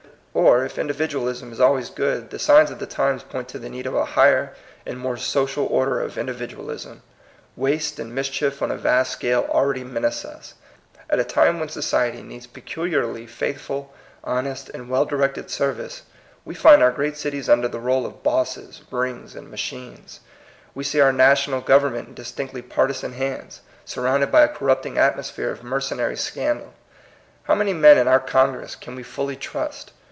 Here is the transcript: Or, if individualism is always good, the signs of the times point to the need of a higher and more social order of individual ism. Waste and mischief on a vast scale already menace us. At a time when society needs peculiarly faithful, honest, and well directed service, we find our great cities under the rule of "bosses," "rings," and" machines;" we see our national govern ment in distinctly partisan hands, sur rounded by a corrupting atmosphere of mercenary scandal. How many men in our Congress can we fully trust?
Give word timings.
Or, 0.33 0.63
if 0.63 0.79
individualism 0.79 1.51
is 1.51 1.59
always 1.59 1.89
good, 1.89 2.29
the 2.29 2.39
signs 2.39 2.71
of 2.71 2.79
the 2.79 2.85
times 2.85 3.21
point 3.21 3.49
to 3.49 3.59
the 3.59 3.67
need 3.69 3.85
of 3.85 3.93
a 3.93 4.05
higher 4.05 4.53
and 4.85 4.97
more 4.97 5.17
social 5.17 5.65
order 5.65 5.99
of 5.99 6.17
individual 6.17 6.69
ism. 6.69 7.03
Waste 7.57 7.99
and 7.99 8.15
mischief 8.15 8.61
on 8.61 8.71
a 8.71 8.77
vast 8.77 9.11
scale 9.11 9.45
already 9.49 9.83
menace 9.83 10.23
us. 10.23 10.53
At 11.09 11.19
a 11.19 11.25
time 11.25 11.59
when 11.59 11.67
society 11.67 12.23
needs 12.23 12.47
peculiarly 12.47 13.27
faithful, 13.27 13.93
honest, 14.23 14.69
and 14.73 14.89
well 14.89 15.03
directed 15.03 15.49
service, 15.51 16.03
we 16.45 16.55
find 16.55 16.81
our 16.81 16.91
great 16.93 17.17
cities 17.17 17.49
under 17.49 17.67
the 17.67 17.81
rule 17.81 18.05
of 18.05 18.23
"bosses," 18.23 18.83
"rings," 18.89 19.35
and" 19.35 19.51
machines;" 19.51 20.21
we 20.73 20.85
see 20.85 21.01
our 21.01 21.11
national 21.13 21.59
govern 21.59 21.91
ment 21.91 22.07
in 22.07 22.13
distinctly 22.13 22.61
partisan 22.61 23.11
hands, 23.11 23.59
sur 23.83 24.03
rounded 24.03 24.31
by 24.31 24.43
a 24.43 24.47
corrupting 24.47 24.97
atmosphere 24.97 25.51
of 25.51 25.61
mercenary 25.61 26.15
scandal. 26.15 26.73
How 27.43 27.53
many 27.55 27.73
men 27.73 27.97
in 27.97 28.07
our 28.07 28.21
Congress 28.21 28.77
can 28.77 28.95
we 28.95 29.03
fully 29.03 29.35
trust? 29.35 29.91